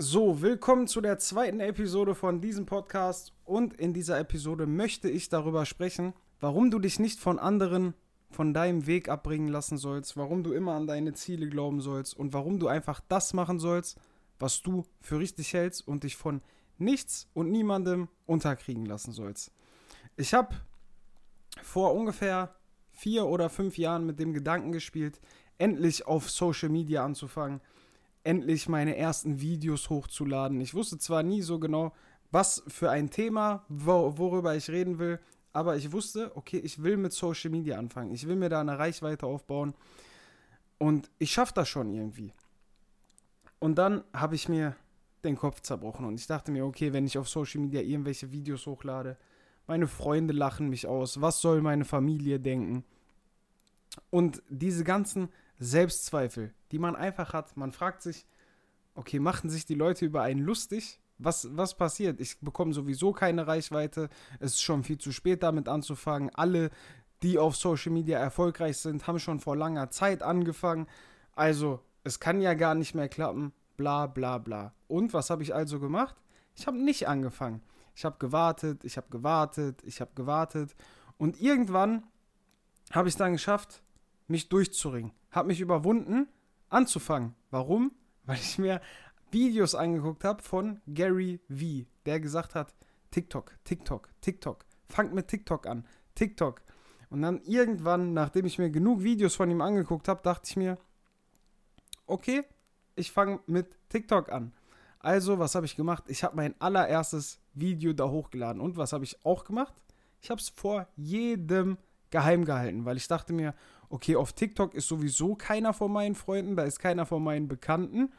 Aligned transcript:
So, 0.00 0.42
willkommen 0.42 0.86
zu 0.86 1.00
der 1.00 1.18
zweiten 1.18 1.58
Episode 1.58 2.14
von 2.14 2.40
diesem 2.40 2.66
Podcast. 2.66 3.32
Und 3.44 3.74
in 3.74 3.92
dieser 3.92 4.16
Episode 4.20 4.64
möchte 4.64 5.10
ich 5.10 5.28
darüber 5.28 5.66
sprechen, 5.66 6.14
warum 6.38 6.70
du 6.70 6.78
dich 6.78 7.00
nicht 7.00 7.18
von 7.18 7.40
anderen 7.40 7.94
von 8.30 8.54
deinem 8.54 8.86
Weg 8.86 9.08
abbringen 9.08 9.48
lassen 9.48 9.76
sollst, 9.76 10.16
warum 10.16 10.44
du 10.44 10.52
immer 10.52 10.74
an 10.74 10.86
deine 10.86 11.14
Ziele 11.14 11.48
glauben 11.48 11.80
sollst 11.80 12.16
und 12.16 12.32
warum 12.32 12.60
du 12.60 12.68
einfach 12.68 13.00
das 13.08 13.34
machen 13.34 13.58
sollst, 13.58 13.98
was 14.38 14.62
du 14.62 14.84
für 15.00 15.18
richtig 15.18 15.52
hältst 15.52 15.88
und 15.88 16.04
dich 16.04 16.14
von 16.14 16.42
nichts 16.78 17.28
und 17.34 17.50
niemandem 17.50 18.06
unterkriegen 18.24 18.86
lassen 18.86 19.10
sollst. 19.10 19.50
Ich 20.16 20.32
habe 20.32 20.54
vor 21.60 21.92
ungefähr 21.92 22.54
vier 22.92 23.26
oder 23.26 23.50
fünf 23.50 23.76
Jahren 23.76 24.06
mit 24.06 24.20
dem 24.20 24.32
Gedanken 24.32 24.70
gespielt, 24.70 25.20
endlich 25.58 26.06
auf 26.06 26.30
Social 26.30 26.68
Media 26.68 27.04
anzufangen 27.04 27.60
endlich 28.28 28.68
meine 28.68 28.94
ersten 28.94 29.40
Videos 29.40 29.88
hochzuladen. 29.88 30.60
Ich 30.60 30.74
wusste 30.74 30.98
zwar 30.98 31.22
nie 31.22 31.40
so 31.40 31.58
genau, 31.58 31.94
was 32.30 32.62
für 32.68 32.90
ein 32.90 33.08
Thema, 33.08 33.64
wo, 33.70 34.18
worüber 34.18 34.54
ich 34.54 34.68
reden 34.68 34.98
will, 34.98 35.18
aber 35.54 35.76
ich 35.76 35.92
wusste, 35.92 36.36
okay, 36.36 36.58
ich 36.58 36.82
will 36.82 36.98
mit 36.98 37.14
Social 37.14 37.50
Media 37.50 37.78
anfangen. 37.78 38.12
Ich 38.12 38.28
will 38.28 38.36
mir 38.36 38.50
da 38.50 38.60
eine 38.60 38.78
Reichweite 38.78 39.24
aufbauen 39.24 39.72
und 40.76 41.10
ich 41.18 41.32
schaffe 41.32 41.54
das 41.54 41.70
schon 41.70 41.90
irgendwie. 41.94 42.34
Und 43.60 43.76
dann 43.76 44.04
habe 44.12 44.34
ich 44.34 44.46
mir 44.46 44.76
den 45.24 45.36
Kopf 45.36 45.62
zerbrochen 45.62 46.04
und 46.04 46.20
ich 46.20 46.26
dachte 46.26 46.52
mir, 46.52 46.66
okay, 46.66 46.92
wenn 46.92 47.06
ich 47.06 47.16
auf 47.16 47.30
Social 47.30 47.62
Media 47.62 47.80
irgendwelche 47.80 48.30
Videos 48.30 48.66
hochlade, 48.66 49.16
meine 49.66 49.86
Freunde 49.86 50.34
lachen 50.34 50.68
mich 50.68 50.86
aus, 50.86 51.22
was 51.22 51.40
soll 51.40 51.62
meine 51.62 51.86
Familie 51.86 52.38
denken? 52.38 52.84
Und 54.10 54.42
diese 54.50 54.84
ganzen 54.84 55.30
Selbstzweifel, 55.58 56.54
die 56.72 56.78
man 56.78 56.96
einfach 56.96 57.32
hat. 57.32 57.56
Man 57.56 57.72
fragt 57.72 58.02
sich, 58.02 58.26
okay, 58.94 59.18
machen 59.18 59.50
sich 59.50 59.66
die 59.66 59.74
Leute 59.74 60.04
über 60.04 60.22
einen 60.22 60.40
lustig? 60.40 61.00
Was, 61.18 61.56
was 61.56 61.76
passiert? 61.76 62.20
Ich 62.20 62.38
bekomme 62.40 62.72
sowieso 62.72 63.12
keine 63.12 63.46
Reichweite. 63.46 64.08
Es 64.38 64.54
ist 64.54 64.62
schon 64.62 64.84
viel 64.84 64.98
zu 64.98 65.10
spät 65.10 65.42
damit 65.42 65.68
anzufangen. 65.68 66.30
Alle, 66.34 66.70
die 67.22 67.38
auf 67.38 67.56
Social 67.56 67.92
Media 67.92 68.18
erfolgreich 68.18 68.78
sind, 68.78 69.06
haben 69.06 69.18
schon 69.18 69.40
vor 69.40 69.56
langer 69.56 69.90
Zeit 69.90 70.22
angefangen. 70.22 70.86
Also, 71.34 71.80
es 72.04 72.20
kann 72.20 72.40
ja 72.40 72.54
gar 72.54 72.74
nicht 72.74 72.94
mehr 72.94 73.08
klappen. 73.08 73.52
Bla 73.76 74.06
bla 74.06 74.38
bla. 74.38 74.72
Und 74.86 75.12
was 75.12 75.30
habe 75.30 75.42
ich 75.42 75.54
also 75.54 75.80
gemacht? 75.80 76.16
Ich 76.54 76.66
habe 76.66 76.78
nicht 76.78 77.08
angefangen. 77.08 77.62
Ich 77.94 78.04
habe 78.04 78.16
gewartet, 78.18 78.84
ich 78.84 78.96
habe 78.96 79.08
gewartet, 79.10 79.82
ich 79.84 80.00
habe 80.00 80.12
gewartet. 80.14 80.74
Und 81.16 81.40
irgendwann 81.40 82.04
habe 82.92 83.08
ich 83.08 83.14
es 83.14 83.18
dann 83.18 83.32
geschafft, 83.32 83.82
mich 84.28 84.48
durchzuringen. 84.48 85.12
Habe 85.38 85.46
mich 85.46 85.60
überwunden, 85.60 86.26
anzufangen. 86.68 87.36
Warum? 87.52 87.92
Weil 88.26 88.38
ich 88.38 88.58
mir 88.58 88.80
Videos 89.30 89.76
angeguckt 89.76 90.24
habe 90.24 90.42
von 90.42 90.80
Gary 90.88 91.38
V, 91.48 91.86
der 92.06 92.18
gesagt 92.18 92.56
hat, 92.56 92.74
TikTok, 93.12 93.52
TikTok, 93.62 94.08
TikTok. 94.20 94.64
Fangt 94.88 95.14
mit 95.14 95.28
TikTok 95.28 95.68
an. 95.68 95.86
TikTok. 96.16 96.60
Und 97.08 97.22
dann 97.22 97.40
irgendwann, 97.42 98.14
nachdem 98.14 98.46
ich 98.46 98.58
mir 98.58 98.68
genug 98.68 99.04
Videos 99.04 99.36
von 99.36 99.48
ihm 99.48 99.60
angeguckt 99.60 100.08
habe, 100.08 100.22
dachte 100.24 100.48
ich 100.50 100.56
mir, 100.56 100.76
okay, 102.06 102.42
ich 102.96 103.12
fange 103.12 103.38
mit 103.46 103.78
TikTok 103.90 104.32
an. 104.32 104.52
Also, 104.98 105.38
was 105.38 105.54
habe 105.54 105.66
ich 105.66 105.76
gemacht? 105.76 106.02
Ich 106.08 106.24
habe 106.24 106.34
mein 106.34 106.60
allererstes 106.60 107.38
Video 107.54 107.92
da 107.92 108.08
hochgeladen. 108.08 108.60
Und 108.60 108.76
was 108.76 108.92
habe 108.92 109.04
ich 109.04 109.24
auch 109.24 109.44
gemacht? 109.44 109.74
Ich 110.20 110.30
habe 110.30 110.40
es 110.40 110.48
vor 110.48 110.88
jedem 110.96 111.78
geheim 112.10 112.44
gehalten, 112.44 112.84
weil 112.84 112.96
ich 112.96 113.06
dachte 113.06 113.32
mir, 113.32 113.54
okay, 113.88 114.16
auf 114.16 114.32
TikTok 114.32 114.74
ist 114.74 114.88
sowieso 114.88 115.34
keiner 115.34 115.72
von 115.72 115.92
meinen 115.92 116.14
Freunden, 116.14 116.56
da 116.56 116.64
ist 116.64 116.78
keiner 116.78 117.06
von 117.06 117.22
meinen 117.22 117.48
Bekannten. 117.48 118.12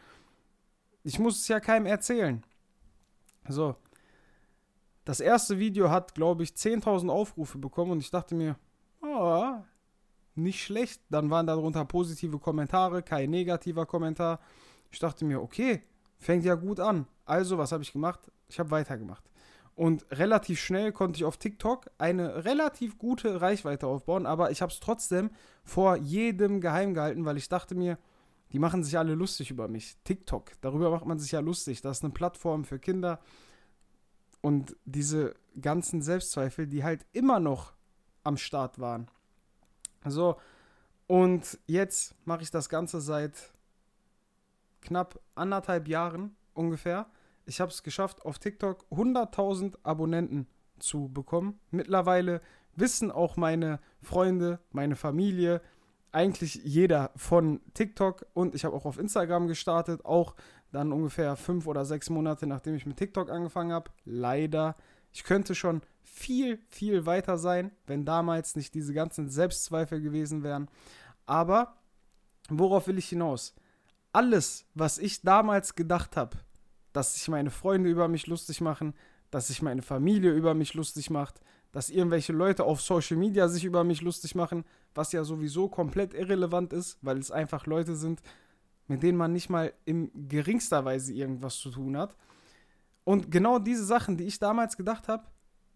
Ich 1.04 1.20
muss 1.20 1.40
es 1.40 1.48
ja 1.48 1.60
keinem 1.60 1.86
erzählen. 1.86 2.44
So. 3.48 3.76
Das 5.06 5.20
erste 5.20 5.58
Video 5.58 5.90
hat, 5.90 6.14
glaube 6.14 6.44
ich, 6.44 6.52
10.000 6.52 7.10
Aufrufe 7.10 7.58
bekommen 7.58 7.92
und 7.92 8.00
ich 8.00 8.12
dachte 8.12 8.36
mir, 8.36 8.58
oh, 9.02 9.56
nicht 10.36 10.64
schlecht. 10.64 11.02
Dann 11.10 11.30
waren 11.30 11.48
darunter 11.48 11.86
positive 11.86 12.40
Kommentare, 12.40 13.02
kein 13.02 13.30
negativer 13.30 13.86
Kommentar. 13.86 14.40
Ich 14.92 15.00
dachte 15.00 15.26
mir, 15.26 15.42
okay, 15.42 15.84
fängt 16.18 16.46
ja 16.46 16.56
gut 16.56 16.80
an. 16.80 17.08
Also, 17.26 17.58
was 17.58 17.72
habe 17.72 17.84
ich 17.84 17.94
gemacht? 17.94 18.32
Ich 18.48 18.60
habe 18.60 18.72
weitergemacht. 18.72 19.29
Und 19.80 20.06
relativ 20.12 20.60
schnell 20.60 20.92
konnte 20.92 21.16
ich 21.16 21.24
auf 21.24 21.38
TikTok 21.38 21.90
eine 21.98 22.44
relativ 22.44 22.98
gute 22.98 23.40
Reichweite 23.40 23.88
aufbauen, 23.88 24.26
aber 24.26 24.52
ich 24.52 24.62
habe 24.62 24.74
es 24.74 24.82
trotzdem 24.82 25.32
vor 25.64 25.96
jedem 25.96 26.60
geheim 26.60 26.94
gehalten, 26.94 27.24
weil 27.24 27.38
ich 27.38 27.48
dachte 27.48 27.76
mir, 27.76 27.98
die 28.52 28.60
machen 28.60 28.84
sich 28.84 28.98
alle 28.98 29.16
lustig 29.16 29.52
über 29.52 29.70
mich. 29.70 29.96
TikTok, 30.04 30.52
darüber 30.60 30.92
macht 30.92 31.06
man 31.06 31.18
sich 31.18 31.32
ja 31.32 31.40
lustig. 31.40 31.80
Das 31.82 32.00
ist 32.00 32.04
eine 32.04 32.12
Plattform 32.12 32.66
für 32.66 32.78
Kinder. 32.78 33.22
Und 34.42 34.76
diese 34.84 35.34
ganzen 35.62 36.02
Selbstzweifel, 36.02 36.68
die 36.68 36.84
halt 36.84 37.06
immer 37.14 37.40
noch 37.40 37.72
am 38.26 38.36
Start 38.36 38.80
waren. 38.80 39.10
So, 40.06 40.36
und 41.08 41.58
jetzt 41.68 42.16
mache 42.26 42.44
ich 42.44 42.52
das 42.52 42.68
Ganze 42.68 43.00
seit 43.00 43.54
knapp 44.82 45.22
anderthalb 45.36 45.88
Jahren 45.88 46.36
ungefähr 46.54 47.10
ich 47.50 47.60
habe 47.60 47.72
es 47.72 47.84
geschafft, 47.84 48.24
auf 48.26 48.40
TikTok 48.40 48.86
100.000 48.92 49.76
Abonnenten 49.84 50.48
zu 50.78 51.10
bekommen. 51.10 51.60
Mittlerweile 51.72 52.42
wissen 52.76 53.12
auch 53.12 53.36
meine 53.38 53.80
Freunde, 54.02 54.60
meine 54.72 54.96
Familie, 54.96 55.62
eigentlich 56.12 56.56
jeder 56.64 57.12
von 57.16 57.60
TikTok 57.74 58.26
und 58.34 58.56
ich 58.56 58.66
habe 58.66 58.76
auch 58.76 58.86
auf 58.86 58.98
Instagram 58.98 59.48
gestartet, 59.48 60.06
auch 60.06 60.36
dann 60.72 60.92
ungefähr 60.92 61.36
fünf 61.36 61.68
oder 61.68 61.86
sechs 61.86 62.10
Monate 62.10 62.48
nachdem 62.48 62.76
ich 62.76 62.86
mit 62.86 62.98
TikTok 62.98 63.30
angefangen 63.30 63.74
habe. 63.74 63.92
Leider, 64.06 64.76
ich 65.12 65.24
könnte 65.24 65.56
schon 65.56 65.82
viel, 66.04 66.60
viel 66.70 67.06
weiter 67.06 67.38
sein, 67.38 67.72
wenn 67.88 68.06
damals 68.06 68.56
nicht 68.56 68.74
diese 68.74 68.94
ganzen 68.94 69.30
Selbstzweifel 69.30 70.02
gewesen 70.02 70.44
wären. 70.44 70.70
Aber 71.26 71.78
worauf 72.50 72.88
will 72.88 72.98
ich 72.98 73.10
hinaus? 73.10 73.56
Alles, 74.12 74.66
was 74.74 74.98
ich 74.98 75.22
damals 75.22 75.76
gedacht 75.76 76.18
habe, 76.18 76.38
dass 76.94 77.16
sich 77.16 77.28
meine 77.28 77.52
Freunde 77.52 77.90
über 77.90 78.08
mich 78.08 78.28
lustig 78.28 78.62
machen, 78.62 78.94
dass 79.32 79.48
sich 79.48 79.62
meine 79.62 79.82
Familie 79.82 80.32
über 80.32 80.54
mich 80.54 80.74
lustig 80.74 81.10
macht, 81.10 81.42
dass 81.72 81.90
irgendwelche 81.90 82.34
Leute 82.34 82.64
auf 82.64 82.82
Social 82.82 83.18
Media 83.18 83.48
sich 83.48 83.64
über 83.64 83.84
mich 83.84 84.02
lustig 84.02 84.34
machen, 84.36 84.66
was 84.96 85.12
ja 85.12 85.24
sowieso 85.24 85.70
komplett 85.70 86.14
irrelevant 86.14 86.74
ist, 86.74 86.98
weil 87.02 87.20
es 87.20 87.32
einfach 87.32 87.68
Leute 87.68 87.96
sind, 87.96 88.22
mit 88.88 89.04
denen 89.04 89.18
man 89.18 89.34
nicht 89.34 89.50
mal 89.50 89.72
in 89.86 90.10
geringster 90.28 90.84
Weise 90.84 91.14
irgendwas 91.14 91.58
zu 91.58 91.70
tun 91.70 91.96
hat. 91.96 92.16
Und 93.04 93.32
genau 93.32 93.60
diese 93.60 93.86
Sachen, 93.86 94.18
die 94.18 94.26
ich 94.26 94.40
damals 94.40 94.78
gedacht 94.78 95.08
habe, 95.08 95.26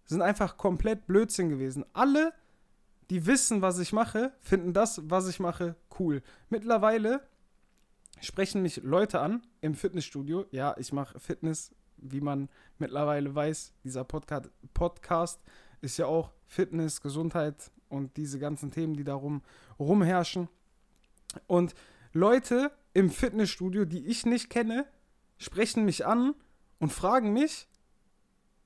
sind 0.06 0.22
einfach 0.22 0.58
komplett 0.58 1.06
Blödsinn 1.06 1.50
gewesen. 1.50 1.86
Alle, 1.94 2.34
die 3.10 3.26
wissen, 3.26 3.62
was 3.62 3.80
ich 3.80 3.94
mache, 3.94 4.34
finden 4.40 4.74
das, 4.74 5.02
was 5.10 5.28
ich 5.28 5.40
mache, 5.40 5.76
cool. 6.00 6.24
Mittlerweile 6.50 7.22
sprechen 8.24 8.62
mich 8.62 8.78
Leute 8.84 9.20
an 9.20 9.46
im 9.62 9.76
Fitnessstudio. 9.76 10.46
Ja, 10.52 10.76
ich 10.78 10.94
mache 10.94 11.20
Fitness, 11.20 11.72
wie 11.98 12.22
man 12.22 12.50
mittlerweile 12.78 13.34
weiß. 13.34 13.74
Dieser 13.84 14.04
Podcast, 14.04 14.50
Podcast 14.74 15.42
ist 15.82 15.98
ja 15.98 16.06
auch 16.06 16.32
Fitness, 16.48 17.02
Gesundheit 17.02 17.72
und 17.90 18.16
diese 18.18 18.40
ganzen 18.40 18.72
Themen, 18.72 18.96
die 18.96 19.04
darum 19.04 19.42
rumherrschen. 19.78 20.48
Und 21.48 21.76
Leute 22.14 22.72
im 22.94 23.10
Fitnessstudio, 23.10 23.86
die 23.86 24.06
ich 24.06 24.26
nicht 24.26 24.50
kenne, 24.50 24.86
sprechen 25.38 25.84
mich 25.84 26.06
an 26.06 26.34
und 26.80 26.94
fragen 26.94 27.34
mich, 27.34 27.68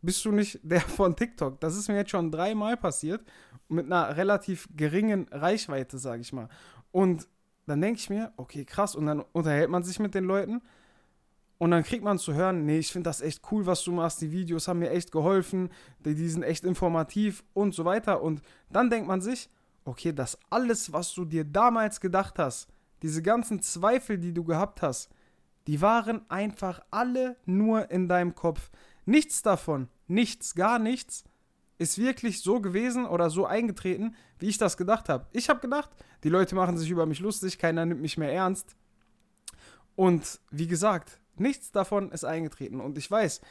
bist 0.02 0.24
du 0.26 0.32
nicht 0.32 0.60
der 0.64 0.82
von 0.82 1.16
TikTok? 1.16 1.60
Das 1.60 1.76
ist 1.76 1.88
mir 1.88 1.96
jetzt 1.96 2.12
schon 2.12 2.32
dreimal 2.32 2.78
passiert 2.78 3.26
mit 3.70 3.88
einer 3.88 4.16
relativ 4.16 4.70
geringen 4.76 5.28
Reichweite, 5.32 5.98
sage 5.98 6.22
ich 6.22 6.32
mal. 6.32 6.50
Und 6.92 7.28
dann 7.68 7.82
denke 7.82 8.00
ich 8.00 8.10
mir, 8.10 8.32
okay, 8.38 8.66
krass, 8.66 8.96
und 8.96 9.06
dann 9.06 9.20
unterhält 9.34 9.70
man 9.70 9.84
sich 9.84 10.00
mit 10.00 10.16
den 10.16 10.24
Leuten. 10.24 10.62
Und 11.60 11.72
dann 11.72 11.84
kriegt 11.84 12.04
man 12.04 12.18
zu 12.18 12.34
hören, 12.34 12.66
nee, 12.66 12.80
ich 12.80 12.92
finde 12.92 13.10
das 13.10 13.22
echt 13.22 13.42
cool, 13.52 13.66
was 13.66 13.84
du 13.84 13.92
machst, 13.92 14.22
die 14.22 14.32
Videos 14.32 14.68
haben 14.68 14.80
mir 14.80 14.92
echt 14.92 15.12
geholfen, 15.12 15.70
die, 16.06 16.16
die 16.16 16.30
sind 16.30 16.44
echt 16.44 16.64
informativ 16.64 17.44
und 17.54 17.74
so 17.74 17.84
weiter. 17.84 18.22
Und 18.22 18.42
dann 18.70 18.90
denkt 18.90 19.08
man 19.08 19.22
sich, 19.22 19.50
okay, 19.84 20.14
das 20.14 20.38
alles, 20.50 20.94
was 20.94 21.14
du 21.14 21.26
dir 21.26 21.44
damals 21.44 22.00
gedacht 22.00 22.40
hast, 22.40 22.68
diese 23.02 23.22
ganzen 23.22 23.62
Zweifel, 23.62 24.18
die 24.18 24.34
du 24.34 24.44
gehabt 24.44 24.82
hast, 24.82 25.10
die 25.66 25.82
waren 25.82 26.22
einfach 26.30 26.80
alle 26.92 27.36
nur 27.46 27.92
in 27.92 28.08
deinem 28.08 28.34
Kopf. 28.34 28.72
Nichts 29.06 29.42
davon, 29.42 29.90
nichts, 30.08 30.56
gar 30.56 30.80
nichts 30.80 31.26
ist 31.78 31.98
wirklich 31.98 32.42
so 32.42 32.60
gewesen 32.60 33.06
oder 33.06 33.30
so 33.30 33.46
eingetreten, 33.46 34.16
wie 34.40 34.48
ich 34.48 34.58
das 34.58 34.78
gedacht 34.78 35.10
habe. 35.10 35.28
Ich 35.32 35.50
habe 35.50 35.60
gedacht, 35.60 35.90
die 36.24 36.30
Leute 36.30 36.56
machen 36.56 36.78
sich 36.78 36.90
über 36.90 37.06
mich 37.06 37.20
lustig, 37.20 37.60
keiner 37.60 37.86
nimmt 37.86 38.02
mich 38.02 38.18
mehr 38.18 38.34
ernst. 38.34 38.76
Und 39.96 40.40
wie 40.52 40.68
gesagt, 40.68 41.20
nichts 41.36 41.72
davon 41.72 42.12
ist 42.12 42.24
eingetreten. 42.24 42.82
Und 42.82 42.98
ich 42.98 43.10
weiß, 43.10 43.42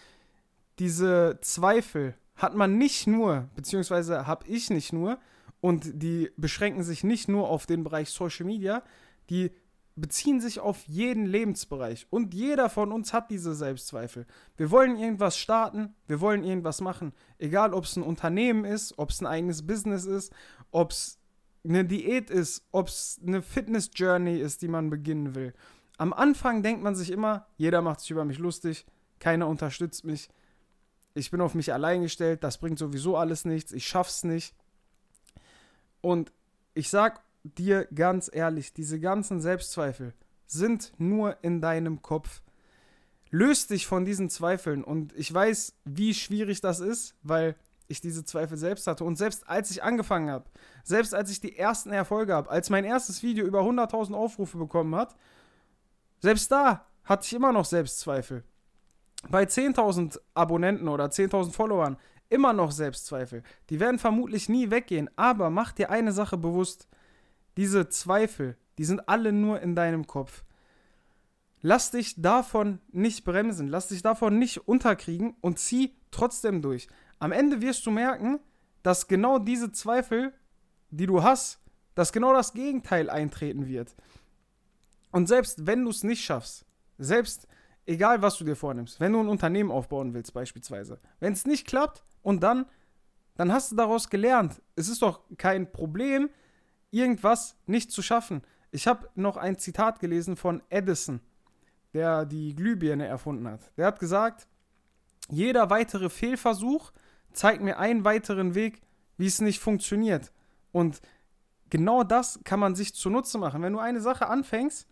diese 0.78 1.38
Zweifel 1.40 2.14
hat 2.36 2.54
man 2.54 2.78
nicht 2.78 3.06
nur, 3.06 3.48
beziehungsweise 3.54 4.26
habe 4.26 4.46
ich 4.46 4.70
nicht 4.70 4.92
nur, 4.92 5.18
und 5.60 6.02
die 6.02 6.30
beschränken 6.36 6.82
sich 6.82 7.02
nicht 7.02 7.28
nur 7.28 7.48
auf 7.48 7.66
den 7.66 7.82
Bereich 7.82 8.10
Social 8.10 8.46
Media, 8.46 8.82
die 9.30 9.50
beziehen 9.96 10.40
sich 10.40 10.60
auf 10.60 10.84
jeden 10.84 11.24
Lebensbereich. 11.24 12.06
Und 12.10 12.34
jeder 12.34 12.68
von 12.68 12.92
uns 12.92 13.12
hat 13.12 13.30
diese 13.30 13.54
Selbstzweifel. 13.54 14.26
Wir 14.56 14.70
wollen 14.70 14.98
irgendwas 14.98 15.38
starten, 15.38 15.94
wir 16.06 16.20
wollen 16.20 16.44
irgendwas 16.44 16.82
machen. 16.82 17.14
Egal, 17.38 17.72
ob 17.72 17.84
es 17.84 17.96
ein 17.96 18.02
Unternehmen 18.02 18.64
ist, 18.64 18.98
ob 18.98 19.10
es 19.10 19.20
ein 19.20 19.26
eigenes 19.26 19.66
Business 19.66 20.04
ist, 20.04 20.32
ob 20.70 20.90
es 20.90 21.18
eine 21.64 21.84
Diät 21.84 22.30
ist, 22.30 22.66
ob 22.72 22.88
es 22.88 23.18
eine 23.26 23.42
Fitness-Journey 23.42 24.38
ist, 24.38 24.62
die 24.62 24.68
man 24.68 24.90
beginnen 24.90 25.34
will. 25.34 25.54
Am 25.96 26.12
Anfang 26.12 26.62
denkt 26.62 26.82
man 26.82 26.94
sich 26.94 27.10
immer, 27.10 27.46
jeder 27.56 27.80
macht 27.80 28.00
sich 28.00 28.10
über 28.10 28.26
mich 28.26 28.38
lustig, 28.38 28.84
keiner 29.18 29.48
unterstützt 29.48 30.04
mich, 30.04 30.28
ich 31.14 31.30
bin 31.30 31.40
auf 31.40 31.54
mich 31.54 31.72
allein 31.72 32.02
gestellt, 32.02 32.44
das 32.44 32.58
bringt 32.58 32.78
sowieso 32.78 33.16
alles 33.16 33.46
nichts, 33.46 33.72
ich 33.72 33.86
schaff's 33.86 34.22
nicht. 34.22 34.54
Und 36.02 36.32
ich 36.74 36.90
sag 36.90 37.22
dir 37.54 37.86
ganz 37.94 38.30
ehrlich, 38.32 38.72
diese 38.72 39.00
ganzen 39.00 39.40
Selbstzweifel 39.40 40.14
sind 40.46 40.92
nur 40.98 41.36
in 41.42 41.60
deinem 41.60 42.02
Kopf. 42.02 42.42
Löst 43.30 43.70
dich 43.70 43.86
von 43.86 44.04
diesen 44.04 44.30
Zweifeln 44.30 44.84
und 44.84 45.12
ich 45.16 45.32
weiß, 45.32 45.74
wie 45.84 46.14
schwierig 46.14 46.60
das 46.60 46.80
ist, 46.80 47.14
weil 47.22 47.56
ich 47.88 48.00
diese 48.00 48.24
Zweifel 48.24 48.56
selbst 48.56 48.86
hatte. 48.86 49.04
Und 49.04 49.16
selbst 49.16 49.48
als 49.48 49.70
ich 49.70 49.82
angefangen 49.82 50.30
habe, 50.30 50.44
selbst 50.84 51.14
als 51.14 51.30
ich 51.30 51.40
die 51.40 51.56
ersten 51.56 51.90
Erfolge 51.90 52.34
habe, 52.34 52.50
als 52.50 52.70
mein 52.70 52.84
erstes 52.84 53.22
Video 53.22 53.46
über 53.46 53.60
100.000 53.60 54.14
Aufrufe 54.14 54.58
bekommen 54.58 54.94
hat, 54.94 55.16
selbst 56.20 56.50
da 56.50 56.86
hatte 57.04 57.26
ich 57.26 57.34
immer 57.34 57.52
noch 57.52 57.64
Selbstzweifel. 57.64 58.44
Bei 59.28 59.44
10.000 59.44 60.20
Abonnenten 60.34 60.88
oder 60.88 61.06
10.000 61.06 61.52
Followern 61.52 61.96
immer 62.28 62.52
noch 62.52 62.72
Selbstzweifel. 62.72 63.42
Die 63.70 63.80
werden 63.80 63.98
vermutlich 63.98 64.48
nie 64.48 64.70
weggehen, 64.70 65.10
aber 65.16 65.50
mach 65.50 65.72
dir 65.72 65.90
eine 65.90 66.12
Sache 66.12 66.36
bewusst. 66.36 66.88
Diese 67.56 67.88
Zweifel, 67.88 68.56
die 68.78 68.84
sind 68.84 69.08
alle 69.08 69.32
nur 69.32 69.60
in 69.60 69.74
deinem 69.74 70.06
Kopf. 70.06 70.44
Lass 71.62 71.90
dich 71.90 72.20
davon 72.20 72.80
nicht 72.92 73.24
bremsen, 73.24 73.68
lass 73.68 73.88
dich 73.88 74.02
davon 74.02 74.38
nicht 74.38 74.68
unterkriegen 74.68 75.34
und 75.40 75.58
zieh 75.58 75.96
trotzdem 76.10 76.62
durch. 76.62 76.88
Am 77.18 77.32
Ende 77.32 77.60
wirst 77.60 77.86
du 77.86 77.90
merken, 77.90 78.40
dass 78.82 79.08
genau 79.08 79.38
diese 79.38 79.72
Zweifel, 79.72 80.32
die 80.90 81.06
du 81.06 81.22
hast, 81.22 81.60
dass 81.94 82.12
genau 82.12 82.32
das 82.32 82.52
Gegenteil 82.52 83.08
eintreten 83.10 83.66
wird. 83.66 83.96
Und 85.10 85.26
selbst 85.26 85.66
wenn 85.66 85.82
du 85.82 85.90
es 85.90 86.04
nicht 86.04 86.22
schaffst, 86.22 86.66
selbst 86.98 87.48
egal 87.86 88.20
was 88.22 88.36
du 88.36 88.44
dir 88.44 88.56
vornimmst, 88.56 89.00
wenn 89.00 89.12
du 89.12 89.20
ein 89.20 89.28
Unternehmen 89.28 89.70
aufbauen 89.70 90.12
willst 90.12 90.34
beispielsweise, 90.34 91.00
wenn 91.20 91.32
es 91.32 91.46
nicht 91.46 91.66
klappt 91.66 92.04
und 92.22 92.42
dann, 92.42 92.66
dann 93.34 93.52
hast 93.52 93.72
du 93.72 93.76
daraus 93.76 94.10
gelernt. 94.10 94.60
Es 94.76 94.88
ist 94.88 95.02
doch 95.02 95.20
kein 95.38 95.72
Problem, 95.72 96.28
irgendwas 96.96 97.56
nicht 97.66 97.92
zu 97.92 98.02
schaffen. 98.02 98.42
Ich 98.70 98.86
habe 98.86 99.08
noch 99.14 99.36
ein 99.36 99.58
Zitat 99.58 100.00
gelesen 100.00 100.36
von 100.36 100.62
Edison, 100.70 101.20
der 101.94 102.24
die 102.24 102.54
Glühbirne 102.54 103.06
erfunden 103.06 103.48
hat. 103.48 103.60
Der 103.76 103.86
hat 103.86 104.00
gesagt, 104.00 104.48
jeder 105.28 105.70
weitere 105.70 106.08
Fehlversuch 106.08 106.92
zeigt 107.32 107.62
mir 107.62 107.78
einen 107.78 108.04
weiteren 108.04 108.54
Weg, 108.54 108.80
wie 109.16 109.26
es 109.26 109.40
nicht 109.40 109.60
funktioniert. 109.60 110.32
Und 110.72 111.00
genau 111.70 112.02
das 112.02 112.40
kann 112.44 112.60
man 112.60 112.74
sich 112.74 112.94
zunutze 112.94 113.38
machen. 113.38 113.62
Wenn 113.62 113.72
du 113.72 113.78
eine 113.78 114.00
Sache 114.00 114.28
anfängst 114.28 114.86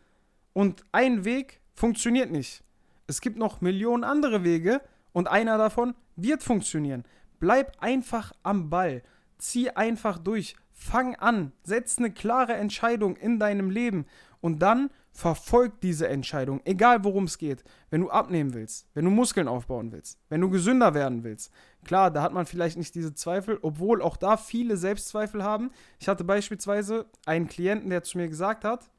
und 0.53 0.85
ein 0.93 1.25
Weg 1.25 1.61
funktioniert 1.75 2.31
nicht, 2.31 2.63
es 3.07 3.21
gibt 3.21 3.37
noch 3.37 3.61
Millionen 3.61 4.05
andere 4.05 4.45
Wege 4.45 4.81
und 5.13 5.29
einer 5.29 5.59
davon 5.59 5.95
wird 6.17 6.43
funktionieren. 6.43 7.05
Bleib 7.39 7.77
einfach 7.83 8.33
am 8.43 8.71
Ball. 8.71 9.03
Zieh 9.39 9.71
einfach 9.71 10.19
durch. 10.19 10.57
Fang 10.85 11.15
an. 11.17 11.53
Setz 11.63 11.97
eine 11.97 12.13
klare 12.13 12.53
Entscheidung 12.53 13.17
in 13.17 13.39
deinem 13.39 13.71
Leben 13.71 14.05
und 14.43 14.59
dann 14.59 14.91
verfolg 15.13 15.81
diese 15.81 16.09
Entscheidung, 16.09 16.61
egal 16.67 17.05
worum 17.05 17.25
es 17.25 17.39
geht. 17.39 17.65
Wenn 17.89 18.03
du 18.03 18.11
abnehmen 18.11 18.53
willst, 18.53 18.87
wenn 18.93 19.07
du 19.07 19.11
Muskeln 19.11 19.49
aufbauen 19.49 19.93
willst, 19.93 20.19
wenn 20.29 20.43
du 20.43 20.51
gesünder 20.51 20.93
werden 20.93 21.25
willst. 21.25 21.51
Klar, 21.87 22.11
da 22.11 22.21
hat 22.21 22.35
man 22.35 22.45
vielleicht 22.45 22.77
nicht 22.77 22.95
diese 22.95 23.15
Zweifel, 23.15 23.59
obwohl 23.63 24.03
auch 24.03 24.19
da 24.19 24.37
viele 24.37 24.77
Selbstzweifel 24.77 25.43
haben. 25.43 25.71
Ich 25.99 26.07
hatte 26.07 26.23
beispielsweise 26.23 27.07
einen 27.25 27.49
Klienten, 27.49 27.89
der 27.89 28.03
zu 28.03 28.19
mir 28.19 28.29
gesagt 28.29 28.65
hat, 28.65 28.91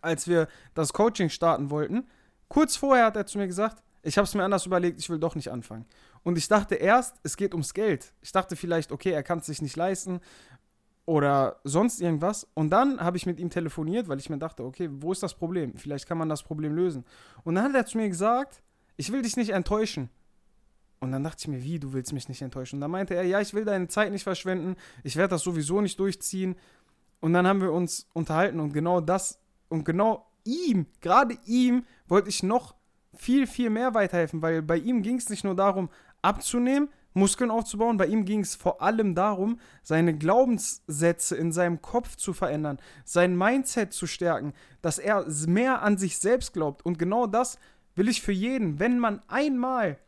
als 0.00 0.26
wir 0.26 0.48
das 0.72 0.94
Coaching 0.94 1.28
starten 1.28 1.68
wollten, 1.68 2.08
kurz 2.48 2.76
vorher 2.76 3.04
hat 3.04 3.16
er 3.16 3.26
zu 3.26 3.36
mir 3.36 3.46
gesagt, 3.46 3.82
ich 4.02 4.16
habe 4.16 4.24
es 4.24 4.34
mir 4.34 4.44
anders 4.44 4.64
überlegt, 4.64 4.98
ich 5.00 5.10
will 5.10 5.18
doch 5.18 5.34
nicht 5.34 5.50
anfangen. 5.50 5.84
Und 6.22 6.38
ich 6.38 6.48
dachte 6.48 6.76
erst, 6.76 7.16
es 7.22 7.36
geht 7.36 7.52
ums 7.52 7.74
Geld. 7.74 8.14
Ich 8.22 8.32
dachte 8.32 8.56
vielleicht, 8.56 8.90
okay, 8.90 9.10
er 9.10 9.22
kann 9.22 9.40
es 9.40 9.46
sich 9.46 9.60
nicht 9.60 9.76
leisten 9.76 10.20
oder 11.06 11.60
sonst 11.64 12.00
irgendwas. 12.00 12.46
Und 12.54 12.70
dann 12.70 13.00
habe 13.00 13.16
ich 13.16 13.26
mit 13.26 13.38
ihm 13.38 13.50
telefoniert, 13.50 14.08
weil 14.08 14.18
ich 14.18 14.30
mir 14.30 14.38
dachte, 14.38 14.64
okay, 14.64 14.88
wo 14.90 15.12
ist 15.12 15.22
das 15.22 15.34
Problem? 15.34 15.76
Vielleicht 15.76 16.06
kann 16.06 16.18
man 16.18 16.28
das 16.28 16.42
Problem 16.42 16.74
lösen. 16.74 17.04
Und 17.44 17.56
dann 17.56 17.64
hat 17.64 17.74
er 17.74 17.86
zu 17.86 17.98
mir 17.98 18.08
gesagt, 18.08 18.62
ich 18.96 19.12
will 19.12 19.22
dich 19.22 19.36
nicht 19.36 19.50
enttäuschen. 19.50 20.08
Und 21.00 21.12
dann 21.12 21.22
dachte 21.22 21.38
ich 21.40 21.48
mir, 21.48 21.62
wie, 21.62 21.78
du 21.78 21.92
willst 21.92 22.12
mich 22.12 22.28
nicht 22.28 22.40
enttäuschen? 22.40 22.76
Und 22.76 22.80
dann 22.80 22.90
meinte 22.90 23.14
er, 23.14 23.24
ja, 23.24 23.40
ich 23.40 23.52
will 23.52 23.64
deine 23.64 23.88
Zeit 23.88 24.10
nicht 24.10 24.22
verschwenden, 24.22 24.76
ich 25.02 25.16
werde 25.16 25.32
das 25.32 25.42
sowieso 25.42 25.80
nicht 25.80 25.98
durchziehen. 25.98 26.56
Und 27.20 27.34
dann 27.34 27.46
haben 27.46 27.60
wir 27.60 27.72
uns 27.72 28.06
unterhalten 28.14 28.60
und 28.60 28.72
genau 28.72 29.00
das 29.00 29.38
und 29.68 29.84
genau 29.84 30.26
ihm, 30.44 30.86
gerade 31.00 31.36
ihm, 31.44 31.84
wollte 32.06 32.28
ich 32.28 32.42
noch 32.42 32.74
viel, 33.14 33.46
viel 33.46 33.70
mehr 33.70 33.94
weiterhelfen, 33.94 34.42
weil 34.42 34.62
bei 34.62 34.76
ihm 34.76 35.02
ging 35.02 35.16
es 35.16 35.28
nicht 35.28 35.44
nur 35.44 35.54
darum, 35.54 35.90
abzunehmen, 36.22 36.88
Muskeln 37.14 37.50
aufzubauen, 37.50 37.96
bei 37.96 38.06
ihm 38.06 38.24
ging 38.24 38.40
es 38.40 38.56
vor 38.56 38.82
allem 38.82 39.14
darum, 39.14 39.60
seine 39.82 40.16
Glaubenssätze 40.16 41.36
in 41.36 41.52
seinem 41.52 41.80
Kopf 41.80 42.16
zu 42.16 42.32
verändern, 42.32 42.78
sein 43.04 43.36
Mindset 43.36 43.92
zu 43.92 44.06
stärken, 44.06 44.52
dass 44.82 44.98
er 44.98 45.24
mehr 45.46 45.82
an 45.82 45.96
sich 45.96 46.18
selbst 46.18 46.52
glaubt. 46.52 46.84
Und 46.84 46.98
genau 46.98 47.26
das 47.26 47.58
will 47.94 48.08
ich 48.08 48.20
für 48.20 48.32
jeden, 48.32 48.80
wenn 48.80 48.98
man 48.98 49.22
einmal 49.28 49.98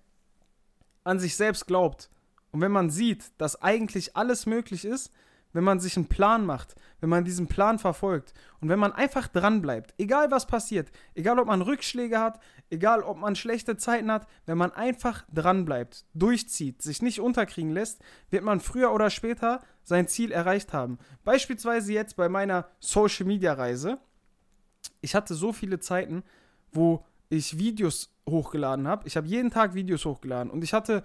an 1.04 1.20
sich 1.20 1.36
selbst 1.36 1.66
glaubt 1.66 2.10
und 2.50 2.60
wenn 2.60 2.72
man 2.72 2.90
sieht, 2.90 3.30
dass 3.38 3.62
eigentlich 3.62 4.16
alles 4.16 4.46
möglich 4.46 4.84
ist, 4.84 5.12
wenn 5.56 5.64
man 5.64 5.80
sich 5.80 5.96
einen 5.96 6.06
Plan 6.06 6.44
macht, 6.44 6.74
wenn 7.00 7.08
man 7.08 7.24
diesen 7.24 7.46
Plan 7.46 7.78
verfolgt 7.78 8.34
und 8.60 8.68
wenn 8.68 8.78
man 8.78 8.92
einfach 8.92 9.26
dran 9.26 9.62
bleibt, 9.62 9.94
egal 9.96 10.30
was 10.30 10.46
passiert, 10.46 10.90
egal 11.14 11.38
ob 11.38 11.46
man 11.46 11.62
Rückschläge 11.62 12.20
hat, 12.20 12.40
egal 12.68 13.02
ob 13.02 13.16
man 13.16 13.34
schlechte 13.34 13.78
Zeiten 13.78 14.12
hat, 14.12 14.26
wenn 14.44 14.58
man 14.58 14.72
einfach 14.72 15.24
dran 15.32 15.64
bleibt, 15.64 16.04
durchzieht, 16.12 16.82
sich 16.82 17.00
nicht 17.00 17.22
unterkriegen 17.22 17.70
lässt, 17.70 18.02
wird 18.28 18.44
man 18.44 18.60
früher 18.60 18.92
oder 18.92 19.08
später 19.08 19.62
sein 19.82 20.08
Ziel 20.08 20.30
erreicht 20.30 20.74
haben. 20.74 20.98
Beispielsweise 21.24 21.90
jetzt 21.94 22.16
bei 22.16 22.28
meiner 22.28 22.68
Social 22.78 23.24
Media 23.24 23.54
Reise. 23.54 23.98
Ich 25.00 25.14
hatte 25.14 25.34
so 25.34 25.54
viele 25.54 25.80
Zeiten, 25.80 26.22
wo 26.70 27.02
ich 27.30 27.58
Videos 27.58 28.14
hochgeladen 28.28 28.86
habe. 28.86 29.08
Ich 29.08 29.16
habe 29.16 29.26
jeden 29.26 29.50
Tag 29.50 29.72
Videos 29.72 30.04
hochgeladen 30.04 30.50
und 30.52 30.62
ich 30.62 30.74
hatte 30.74 31.02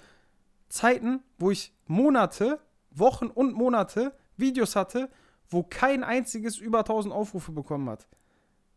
Zeiten, 0.67 1.22
wo 1.38 1.51
ich 1.51 1.74
Monate, 1.88 2.60
Wochen 2.89 3.27
und 3.27 3.53
Monate 3.53 4.13
Videos 4.41 4.75
hatte, 4.75 5.10
wo 5.50 5.63
kein 5.63 6.03
einziges 6.03 6.57
über 6.57 6.79
1000 6.79 7.13
Aufrufe 7.13 7.53
bekommen 7.53 7.89
hat. 7.89 8.07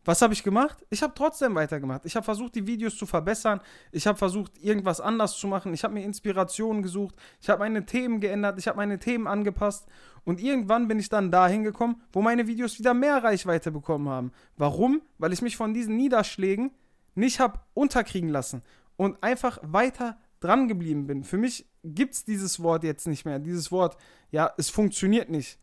Was 0.05 0.21
habe 0.21 0.33
ich 0.33 0.43
gemacht? 0.43 0.85
Ich 0.91 1.01
habe 1.01 1.13
trotzdem 1.15 1.55
weitergemacht. 1.55 2.05
Ich 2.05 2.15
habe 2.15 2.23
versucht, 2.23 2.53
die 2.53 2.67
Videos 2.67 2.95
zu 2.95 3.07
verbessern. 3.07 3.59
Ich 3.91 4.05
habe 4.05 4.17
versucht, 4.17 4.55
irgendwas 4.59 5.01
anders 5.01 5.35
zu 5.35 5.47
machen. 5.47 5.73
Ich 5.73 5.83
habe 5.83 5.95
mir 5.95 6.03
Inspirationen 6.03 6.83
gesucht. 6.83 7.15
Ich 7.41 7.49
habe 7.49 7.59
meine 7.59 7.87
Themen 7.87 8.19
geändert. 8.19 8.59
Ich 8.59 8.67
habe 8.67 8.77
meine 8.77 8.99
Themen 8.99 9.25
angepasst. 9.25 9.87
Und 10.23 10.39
irgendwann 10.39 10.87
bin 10.87 10.99
ich 10.99 11.09
dann 11.09 11.31
dahin 11.31 11.63
gekommen, 11.63 12.03
wo 12.13 12.21
meine 12.21 12.45
Videos 12.45 12.77
wieder 12.77 12.93
mehr 12.93 13.23
Reichweite 13.23 13.71
bekommen 13.71 14.07
haben. 14.07 14.31
Warum? 14.57 15.01
Weil 15.17 15.33
ich 15.33 15.41
mich 15.41 15.57
von 15.57 15.73
diesen 15.73 15.97
Niederschlägen 15.97 16.71
nicht 17.15 17.39
habe 17.39 17.59
unterkriegen 17.73 18.29
lassen 18.29 18.61
und 18.97 19.23
einfach 19.23 19.57
weiter 19.63 20.17
dran 20.45 20.67
geblieben 20.67 21.07
bin. 21.07 21.23
Für 21.23 21.37
mich 21.37 21.65
gibt 21.83 22.13
es 22.13 22.23
dieses 22.23 22.61
Wort 22.61 22.83
jetzt 22.83 23.07
nicht 23.07 23.25
mehr. 23.25 23.39
Dieses 23.39 23.71
Wort, 23.71 23.97
ja, 24.31 24.51
es 24.57 24.69
funktioniert 24.69 25.29
nicht. 25.29 25.59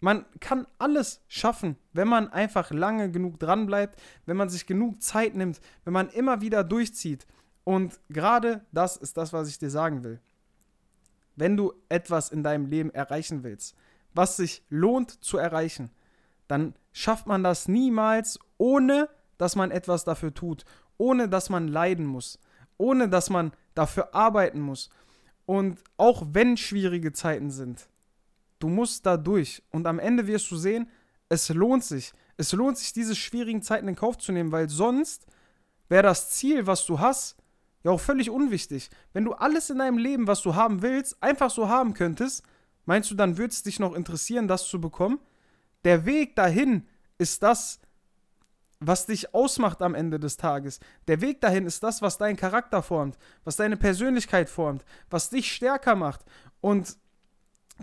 Man 0.00 0.26
kann 0.40 0.66
alles 0.78 1.22
schaffen, 1.28 1.76
wenn 1.92 2.08
man 2.08 2.28
einfach 2.28 2.70
lange 2.70 3.10
genug 3.10 3.38
dran 3.38 3.66
bleibt, 3.66 4.00
wenn 4.26 4.36
man 4.36 4.50
sich 4.50 4.66
genug 4.66 5.00
Zeit 5.02 5.34
nimmt, 5.34 5.60
wenn 5.84 5.92
man 5.92 6.10
immer 6.10 6.40
wieder 6.40 6.62
durchzieht. 6.62 7.26
Und 7.64 7.98
gerade 8.10 8.64
das 8.72 8.96
ist 8.96 9.16
das, 9.16 9.32
was 9.32 9.48
ich 9.48 9.58
dir 9.58 9.70
sagen 9.70 10.04
will. 10.04 10.20
Wenn 11.36 11.56
du 11.56 11.72
etwas 11.88 12.30
in 12.30 12.42
deinem 12.42 12.66
Leben 12.66 12.90
erreichen 12.90 13.42
willst, 13.42 13.74
was 14.12 14.36
sich 14.36 14.62
lohnt 14.68 15.24
zu 15.24 15.38
erreichen, 15.38 15.90
dann 16.48 16.74
schafft 16.92 17.26
man 17.26 17.42
das 17.42 17.66
niemals, 17.66 18.38
ohne 18.58 19.08
dass 19.38 19.56
man 19.56 19.70
etwas 19.70 20.04
dafür 20.04 20.34
tut, 20.34 20.64
ohne 20.98 21.28
dass 21.28 21.50
man 21.50 21.66
leiden 21.66 22.06
muss, 22.06 22.38
ohne 22.76 23.08
dass 23.08 23.30
man 23.30 23.52
dafür 23.74 24.14
arbeiten 24.14 24.60
muss. 24.60 24.90
Und 25.46 25.82
auch 25.96 26.24
wenn 26.32 26.56
schwierige 26.56 27.12
Zeiten 27.12 27.50
sind, 27.50 27.88
du 28.58 28.68
musst 28.68 29.04
da 29.06 29.16
durch. 29.16 29.62
Und 29.70 29.86
am 29.86 29.98
Ende 29.98 30.26
wirst 30.26 30.50
du 30.50 30.56
sehen, 30.56 30.88
es 31.28 31.48
lohnt 31.48 31.84
sich. 31.84 32.12
Es 32.36 32.52
lohnt 32.52 32.78
sich, 32.78 32.92
diese 32.92 33.14
schwierigen 33.14 33.62
Zeiten 33.62 33.88
in 33.88 33.94
Kauf 33.94 34.18
zu 34.18 34.32
nehmen, 34.32 34.52
weil 34.52 34.68
sonst 34.68 35.26
wäre 35.88 36.02
das 36.02 36.30
Ziel, 36.30 36.66
was 36.66 36.86
du 36.86 36.98
hast, 36.98 37.36
ja 37.84 37.90
auch 37.90 38.00
völlig 38.00 38.30
unwichtig. 38.30 38.90
Wenn 39.12 39.24
du 39.24 39.32
alles 39.32 39.70
in 39.70 39.78
deinem 39.78 39.98
Leben, 39.98 40.26
was 40.26 40.42
du 40.42 40.54
haben 40.54 40.82
willst, 40.82 41.22
einfach 41.22 41.50
so 41.50 41.68
haben 41.68 41.94
könntest, 41.94 42.42
meinst 42.86 43.10
du, 43.10 43.14
dann 43.14 43.36
würde 43.36 43.52
es 43.52 43.62
dich 43.62 43.78
noch 43.78 43.94
interessieren, 43.94 44.48
das 44.48 44.66
zu 44.66 44.80
bekommen? 44.80 45.20
Der 45.84 46.06
Weg 46.06 46.34
dahin 46.34 46.88
ist 47.18 47.42
das, 47.42 47.78
was 48.86 49.06
dich 49.06 49.34
ausmacht 49.34 49.82
am 49.82 49.94
Ende 49.94 50.18
des 50.18 50.36
Tages. 50.36 50.80
Der 51.08 51.20
Weg 51.20 51.40
dahin 51.40 51.66
ist 51.66 51.82
das, 51.82 52.02
was 52.02 52.18
deinen 52.18 52.36
Charakter 52.36 52.82
formt, 52.82 53.18
was 53.44 53.56
deine 53.56 53.76
Persönlichkeit 53.76 54.48
formt, 54.48 54.84
was 55.10 55.30
dich 55.30 55.52
stärker 55.52 55.94
macht. 55.94 56.24
Und 56.60 56.96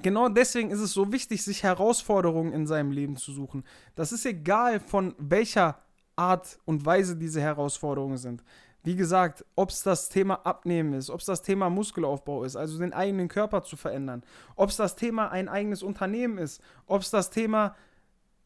genau 0.02 0.30
deswegen 0.30 0.72
ist 0.72 0.80
es 0.80 0.94
so 0.94 1.12
wichtig, 1.12 1.44
sich 1.44 1.64
Herausforderungen 1.64 2.54
in 2.54 2.68
seinem 2.68 2.92
Leben 2.92 3.18
zu 3.18 3.32
suchen. 3.32 3.64
Das 3.96 4.12
ist 4.12 4.26
egal, 4.26 4.80
von 4.80 5.16
welcher 5.18 5.80
Art 6.16 6.60
und 6.66 6.86
Weise 6.86 7.16
diese 7.16 7.42
Herausforderungen 7.42 8.18
sind. 8.18 8.44
Wie 8.84 8.96
gesagt, 8.96 9.46
ob 9.56 9.70
es 9.70 9.84
das 9.84 10.10
Thema 10.10 10.36
Abnehmen 10.44 10.94
ist, 10.94 11.12
ob 11.12 11.20
es 11.20 11.28
das 11.28 11.44
Thema 11.44 11.70
Muskelaufbau 11.70 12.44
ist, 12.44 12.56
also 12.56 12.80
den 12.80 12.94
eigenen 12.94 13.28
Körper 13.28 13.64
zu 13.64 13.78
verändern, 13.78 14.24
ob 14.56 14.70
es 14.70 14.78
das 14.78 14.96
Thema 14.96 15.30
ein 15.30 15.50
eigenes 15.50 15.84
Unternehmen 15.84 16.40
ist, 16.40 16.62
ob 16.88 17.02
es 17.02 17.12
das 17.12 17.30
Thema, 17.30 17.76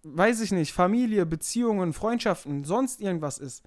weiß 0.05 0.41
ich 0.41 0.51
nicht, 0.51 0.73
Familie, 0.73 1.25
Beziehungen, 1.25 1.93
Freundschaften, 1.93 2.63
sonst 2.63 3.01
irgendwas 3.01 3.37
ist. 3.37 3.63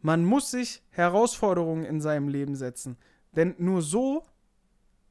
Man 0.00 0.24
muss 0.24 0.50
sich 0.50 0.82
Herausforderungen 0.90 1.84
in 1.84 2.00
seinem 2.00 2.28
Leben 2.28 2.56
setzen. 2.56 2.96
Denn 3.32 3.54
nur 3.58 3.82
so 3.82 4.24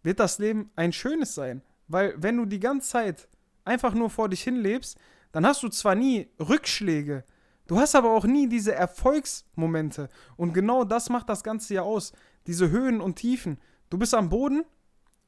wird 0.03 0.19
das 0.19 0.39
Leben 0.39 0.71
ein 0.75 0.91
schönes 0.91 1.35
sein. 1.35 1.61
Weil 1.87 2.15
wenn 2.17 2.37
du 2.37 2.45
die 2.45 2.59
ganze 2.59 2.89
Zeit 2.89 3.27
einfach 3.63 3.93
nur 3.93 4.09
vor 4.09 4.29
dich 4.29 4.41
hin 4.41 4.55
lebst, 4.55 4.97
dann 5.31 5.45
hast 5.45 5.61
du 5.63 5.69
zwar 5.69 5.95
nie 5.95 6.27
Rückschläge, 6.39 7.23
Du 7.69 7.79
hast 7.79 7.93
aber 7.93 8.09
auch 8.09 8.25
nie 8.25 8.49
diese 8.49 8.73
Erfolgsmomente. 8.73 10.09
Und 10.37 10.53
genau 10.53 10.83
das 10.85 11.09
macht 11.09 11.29
das 11.29 11.43
Ganze 11.43 11.75
ja 11.75 11.83
aus. 11.83 12.13
Diese 12.47 12.71
Höhen 12.71 12.99
und 12.99 13.17
Tiefen. 13.17 13.59
Du 13.91 13.99
bist 13.99 14.15
am 14.15 14.29
Boden 14.29 14.65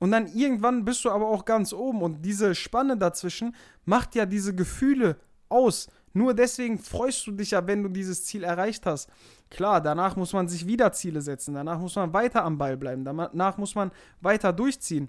und 0.01 0.10
dann 0.10 0.25
irgendwann 0.25 0.84
bist 0.84 1.05
du 1.05 1.12
aber 1.12 1.27
auch 1.27 1.46
ganz 1.46 1.74
oben. 1.74 2.01
Und 2.01 2.24
diese 2.24 2.55
Spanne 2.55 2.98
dazwischen 2.98 3.55
macht 3.86 4.15
ja 4.15 4.25
diese 4.25 4.55
Gefühle 4.55 5.15
aus. 5.48 5.89
Nur 6.13 6.34
deswegen 6.34 6.79
freust 6.79 7.27
du 7.27 7.31
dich 7.31 7.51
ja, 7.51 7.67
wenn 7.67 7.84
du 7.84 7.89
dieses 7.89 8.25
Ziel 8.25 8.43
erreicht 8.43 8.88
hast. 8.88 9.12
Klar, 9.51 9.79
danach 9.79 10.15
muss 10.15 10.34
man 10.34 10.48
sich 10.48 10.65
wieder 10.65 10.91
Ziele 10.91 11.22
setzen. 11.22 11.53
Danach 11.53 11.77
muss 11.77 11.96
man 11.96 12.13
weiter 12.13 12.43
am 12.43 12.58
Ball 12.58 12.77
bleiben. 12.77 13.05
Danach 13.05 13.60
muss 13.60 13.75
man 13.75 13.91
weiter 14.22 14.51
durchziehen. 14.53 15.08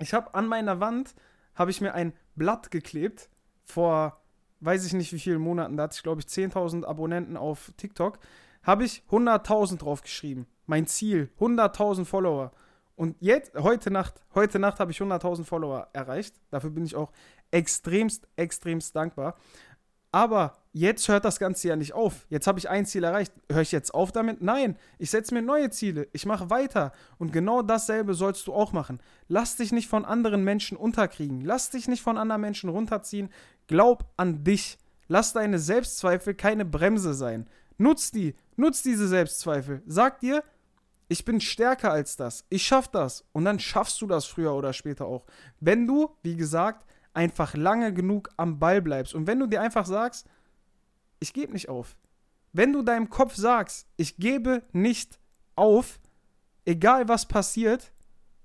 Ich 0.00 0.12
habe 0.12 0.34
an 0.34 0.48
meiner 0.48 0.80
Wand 0.80 1.14
habe 1.54 1.70
ich 1.70 1.80
mir 1.80 1.94
ein 1.94 2.12
Blatt 2.34 2.72
geklebt 2.72 3.30
vor 3.62 4.20
weiß 4.58 4.84
ich 4.84 4.94
nicht 4.94 5.12
wie 5.12 5.20
vielen 5.20 5.40
Monaten, 5.40 5.76
da 5.76 5.84
hatte 5.84 5.94
ich 5.94 6.02
glaube 6.02 6.20
ich 6.20 6.26
10.000 6.26 6.84
Abonnenten 6.84 7.36
auf 7.36 7.72
TikTok, 7.76 8.18
habe 8.64 8.84
ich 8.84 9.04
100.000 9.10 9.78
drauf 9.78 10.02
geschrieben. 10.02 10.48
Mein 10.66 10.88
Ziel, 10.88 11.30
100.000 11.38 12.04
Follower. 12.04 12.50
Und 12.98 13.14
jetzt, 13.20 13.54
heute 13.54 13.92
Nacht, 13.92 14.14
heute 14.34 14.58
Nacht 14.58 14.80
habe 14.80 14.90
ich 14.90 14.98
100.000 14.98 15.44
Follower 15.44 15.86
erreicht. 15.92 16.34
Dafür 16.50 16.70
bin 16.70 16.84
ich 16.84 16.96
auch 16.96 17.12
extremst, 17.52 18.26
extremst 18.34 18.96
dankbar. 18.96 19.36
Aber 20.10 20.56
jetzt 20.72 21.06
hört 21.06 21.24
das 21.24 21.38
Ganze 21.38 21.68
ja 21.68 21.76
nicht 21.76 21.92
auf. 21.92 22.26
Jetzt 22.28 22.48
habe 22.48 22.58
ich 22.58 22.68
ein 22.68 22.86
Ziel 22.86 23.04
erreicht. 23.04 23.32
Höre 23.48 23.60
ich 23.60 23.70
jetzt 23.70 23.94
auf 23.94 24.10
damit? 24.10 24.42
Nein, 24.42 24.76
ich 24.98 25.10
setze 25.10 25.32
mir 25.32 25.42
neue 25.42 25.70
Ziele. 25.70 26.08
Ich 26.12 26.26
mache 26.26 26.50
weiter. 26.50 26.90
Und 27.18 27.32
genau 27.32 27.62
dasselbe 27.62 28.14
sollst 28.14 28.48
du 28.48 28.52
auch 28.52 28.72
machen. 28.72 28.98
Lass 29.28 29.54
dich 29.54 29.70
nicht 29.70 29.88
von 29.88 30.04
anderen 30.04 30.42
Menschen 30.42 30.76
unterkriegen. 30.76 31.42
Lass 31.42 31.70
dich 31.70 31.86
nicht 31.86 32.02
von 32.02 32.18
anderen 32.18 32.40
Menschen 32.40 32.68
runterziehen. 32.68 33.28
Glaub 33.68 34.06
an 34.16 34.42
dich. 34.42 34.76
Lass 35.06 35.32
deine 35.32 35.60
Selbstzweifel 35.60 36.34
keine 36.34 36.64
Bremse 36.64 37.14
sein. 37.14 37.46
Nutz 37.76 38.10
die. 38.10 38.34
Nutz 38.56 38.82
diese 38.82 39.06
Selbstzweifel. 39.06 39.82
Sag 39.86 40.18
dir, 40.18 40.42
ich 41.08 41.24
bin 41.24 41.40
stärker 41.40 41.90
als 41.90 42.16
das. 42.16 42.44
Ich 42.50 42.66
schaff 42.66 42.88
das. 42.88 43.24
Und 43.32 43.44
dann 43.44 43.58
schaffst 43.58 44.00
du 44.00 44.06
das 44.06 44.26
früher 44.26 44.54
oder 44.54 44.72
später 44.72 45.06
auch. 45.06 45.24
Wenn 45.58 45.86
du, 45.86 46.14
wie 46.22 46.36
gesagt, 46.36 46.86
einfach 47.14 47.54
lange 47.54 47.92
genug 47.92 48.30
am 48.36 48.58
Ball 48.58 48.82
bleibst. 48.82 49.14
Und 49.14 49.26
wenn 49.26 49.40
du 49.40 49.46
dir 49.46 49.62
einfach 49.62 49.86
sagst, 49.86 50.28
ich 51.18 51.32
gebe 51.32 51.52
nicht 51.52 51.68
auf. 51.68 51.96
Wenn 52.52 52.72
du 52.72 52.82
deinem 52.82 53.10
Kopf 53.10 53.34
sagst, 53.34 53.88
ich 53.96 54.16
gebe 54.16 54.62
nicht 54.72 55.18
auf, 55.56 55.98
egal 56.64 57.08
was 57.08 57.26
passiert, 57.26 57.92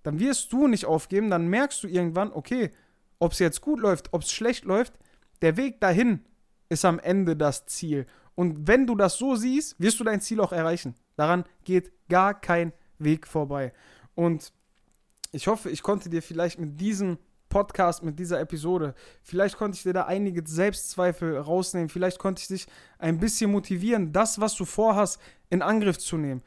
dann 0.02 0.20
wirst 0.20 0.52
du 0.52 0.68
nicht 0.68 0.86
aufgeben, 0.86 1.30
dann 1.30 1.48
merkst 1.48 1.84
du 1.84 1.88
irgendwann, 1.88 2.32
okay, 2.32 2.72
ob 3.20 3.34
es 3.34 3.40
jetzt 3.40 3.62
gut 3.62 3.80
läuft, 3.80 4.12
ob 4.12 4.24
es 4.24 4.32
schlecht 4.32 4.66
läuft, 4.66 4.94
der 5.42 5.56
Weg 5.56 5.80
dahin 5.80 6.26
ist 6.70 6.86
am 6.86 7.00
Ende 7.00 7.36
das 7.36 7.66
Ziel. 7.68 8.06
Und 8.36 8.68
wenn 8.68 8.88
du 8.88 8.96
das 8.96 9.18
so 9.18 9.36
siehst, 9.36 9.80
wirst 9.80 10.00
du 10.00 10.04
dein 10.04 10.22
Ziel 10.22 10.40
auch 10.42 10.52
erreichen. 10.52 10.96
Daran 11.16 11.46
geht 11.64 11.92
gar 12.10 12.40
kein 12.40 12.74
Weg 12.98 13.28
vorbei. 13.28 13.74
Und 14.16 14.52
ich 15.32 15.48
hoffe, 15.48 15.70
ich 15.70 15.84
konnte 15.84 16.10
dir 16.10 16.22
vielleicht 16.22 16.60
mit 16.60 16.80
diesem 16.80 17.18
Podcast, 17.50 18.02
mit 18.02 18.18
dieser 18.18 18.40
Episode. 18.40 18.96
Vielleicht 19.22 19.58
konnte 19.58 19.76
ich 19.76 19.84
dir 19.84 19.94
da 19.94 20.06
einige 20.06 20.42
Selbstzweifel 20.46 21.38
rausnehmen. 21.38 21.90
Vielleicht 21.90 22.18
konnte 22.18 22.42
ich 22.42 22.48
dich 22.48 22.68
ein 22.98 23.20
bisschen 23.20 23.52
motivieren, 23.52 24.12
das, 24.12 24.42
was 24.42 24.56
du 24.56 24.66
vorhast, 24.66 25.20
in 25.52 25.62
Angriff 25.62 26.00
zu 26.00 26.18
nehmen. 26.18 26.42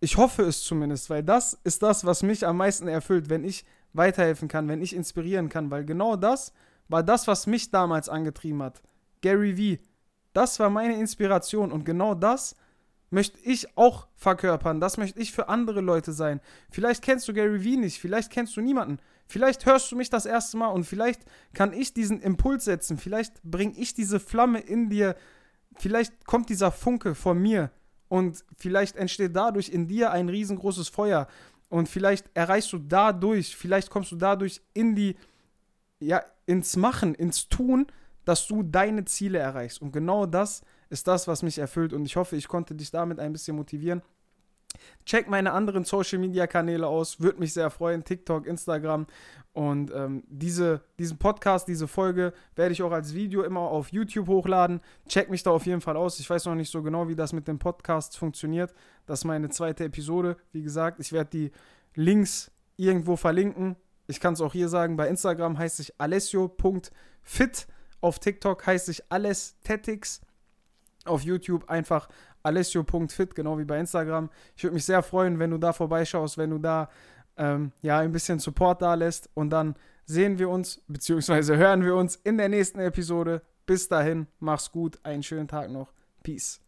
Ich 0.00 0.18
hoffe 0.18 0.42
es 0.42 0.62
zumindest, 0.62 1.08
weil 1.08 1.22
das 1.22 1.58
ist 1.64 1.82
das, 1.82 2.04
was 2.04 2.22
mich 2.22 2.46
am 2.46 2.58
meisten 2.58 2.86
erfüllt, 2.86 3.30
wenn 3.30 3.44
ich 3.44 3.64
weiterhelfen 3.94 4.46
kann, 4.46 4.68
wenn 4.68 4.82
ich 4.82 4.94
inspirieren 4.94 5.48
kann, 5.48 5.70
weil 5.70 5.86
genau 5.86 6.16
das 6.16 6.52
war 6.88 7.02
das, 7.02 7.26
was 7.26 7.46
mich 7.46 7.70
damals 7.70 8.10
angetrieben 8.10 8.62
hat. 8.62 8.82
Gary 9.22 9.56
Vee. 9.56 9.80
Das 10.36 10.60
war 10.60 10.68
meine 10.68 11.00
Inspiration 11.00 11.72
und 11.72 11.86
genau 11.86 12.14
das 12.14 12.56
möchte 13.08 13.38
ich 13.40 13.78
auch 13.78 14.06
verkörpern. 14.16 14.80
Das 14.80 14.98
möchte 14.98 15.18
ich 15.18 15.32
für 15.32 15.48
andere 15.48 15.80
Leute 15.80 16.12
sein. 16.12 16.42
Vielleicht 16.70 17.02
kennst 17.02 17.26
du 17.26 17.32
Gary 17.32 17.64
Vee 17.64 17.78
nicht, 17.78 17.98
vielleicht 17.98 18.30
kennst 18.30 18.54
du 18.54 18.60
niemanden. 18.60 18.98
Vielleicht 19.26 19.64
hörst 19.64 19.90
du 19.90 19.96
mich 19.96 20.10
das 20.10 20.26
erste 20.26 20.58
Mal 20.58 20.68
und 20.68 20.84
vielleicht 20.84 21.22
kann 21.54 21.72
ich 21.72 21.94
diesen 21.94 22.20
Impuls 22.20 22.66
setzen. 22.66 22.98
Vielleicht 22.98 23.42
bringe 23.44 23.78
ich 23.78 23.94
diese 23.94 24.20
Flamme 24.20 24.60
in 24.60 24.90
dir. 24.90 25.16
Vielleicht 25.78 26.26
kommt 26.26 26.50
dieser 26.50 26.70
Funke 26.70 27.14
von 27.14 27.40
mir 27.40 27.70
und 28.08 28.44
vielleicht 28.58 28.96
entsteht 28.96 29.34
dadurch 29.34 29.70
in 29.70 29.88
dir 29.88 30.10
ein 30.10 30.28
riesengroßes 30.28 30.90
Feuer. 30.90 31.28
Und 31.70 31.88
vielleicht 31.88 32.26
erreichst 32.34 32.74
du 32.74 32.78
dadurch, 32.78 33.56
vielleicht 33.56 33.88
kommst 33.88 34.12
du 34.12 34.16
dadurch 34.16 34.60
in 34.74 34.94
die, 34.94 35.16
ja, 35.98 36.22
ins 36.44 36.76
Machen, 36.76 37.14
ins 37.14 37.48
Tun, 37.48 37.86
dass 38.26 38.46
du 38.46 38.62
deine 38.62 39.06
Ziele 39.06 39.38
erreichst. 39.38 39.80
Und 39.80 39.92
genau 39.92 40.26
das 40.26 40.62
ist 40.90 41.08
das, 41.08 41.26
was 41.26 41.42
mich 41.42 41.58
erfüllt. 41.58 41.94
Und 41.94 42.04
ich 42.04 42.16
hoffe, 42.16 42.36
ich 42.36 42.48
konnte 42.48 42.74
dich 42.74 42.90
damit 42.90 43.18
ein 43.18 43.32
bisschen 43.32 43.56
motivieren. 43.56 44.02
Check 45.06 45.28
meine 45.28 45.52
anderen 45.52 45.84
Social 45.84 46.18
Media 46.18 46.46
Kanäle 46.46 46.86
aus, 46.86 47.20
würde 47.20 47.38
mich 47.38 47.54
sehr 47.54 47.70
freuen. 47.70 48.04
TikTok, 48.04 48.46
Instagram. 48.46 49.06
Und 49.52 49.90
ähm, 49.94 50.24
diese, 50.26 50.82
diesen 50.98 51.16
Podcast, 51.16 51.66
diese 51.68 51.88
Folge 51.88 52.34
werde 52.56 52.72
ich 52.72 52.82
auch 52.82 52.92
als 52.92 53.14
Video 53.14 53.42
immer 53.42 53.60
auf 53.60 53.90
YouTube 53.90 54.28
hochladen. 54.28 54.80
Check 55.08 55.30
mich 55.30 55.42
da 55.42 55.52
auf 55.52 55.64
jeden 55.64 55.80
Fall 55.80 55.96
aus. 55.96 56.18
Ich 56.18 56.28
weiß 56.28 56.44
noch 56.46 56.56
nicht 56.56 56.70
so 56.70 56.82
genau, 56.82 57.08
wie 57.08 57.16
das 57.16 57.32
mit 57.32 57.48
dem 57.48 57.58
Podcast 57.58 58.18
funktioniert. 58.18 58.74
Das 59.06 59.20
ist 59.20 59.24
meine 59.24 59.48
zweite 59.48 59.84
Episode. 59.84 60.36
Wie 60.52 60.62
gesagt, 60.62 61.00
ich 61.00 61.12
werde 61.12 61.30
die 61.30 61.52
Links 61.94 62.50
irgendwo 62.76 63.16
verlinken. 63.16 63.76
Ich 64.08 64.20
kann 64.20 64.34
es 64.34 64.40
auch 64.40 64.52
hier 64.52 64.68
sagen, 64.68 64.96
bei 64.96 65.08
Instagram 65.08 65.56
heißt 65.56 65.80
ich 65.80 65.98
alessio.fit. 65.98 67.66
Auf 68.06 68.20
TikTok 68.20 68.64
heißt 68.64 68.88
ich 68.88 69.02
alles 69.08 69.58
Tetics. 69.64 70.20
Auf 71.06 71.22
YouTube 71.22 71.68
einfach 71.68 72.08
alessio.fit, 72.44 73.34
genau 73.34 73.58
wie 73.58 73.64
bei 73.64 73.80
Instagram. 73.80 74.30
Ich 74.54 74.62
würde 74.62 74.74
mich 74.74 74.84
sehr 74.84 75.02
freuen, 75.02 75.40
wenn 75.40 75.50
du 75.50 75.58
da 75.58 75.72
vorbeischaust, 75.72 76.38
wenn 76.38 76.50
du 76.50 76.58
da 76.58 76.88
ähm, 77.36 77.72
ja 77.82 77.98
ein 77.98 78.12
bisschen 78.12 78.38
Support 78.38 78.80
da 78.80 78.94
lässt 78.94 79.28
und 79.34 79.50
dann 79.50 79.74
sehen 80.04 80.38
wir 80.38 80.50
uns, 80.50 80.84
beziehungsweise 80.86 81.56
hören 81.56 81.84
wir 81.84 81.96
uns 81.96 82.14
in 82.14 82.38
der 82.38 82.48
nächsten 82.48 82.78
Episode. 82.78 83.42
Bis 83.66 83.88
dahin, 83.88 84.28
mach's 84.38 84.70
gut, 84.70 85.00
einen 85.02 85.24
schönen 85.24 85.48
Tag 85.48 85.72
noch. 85.72 85.92
Peace. 86.22 86.60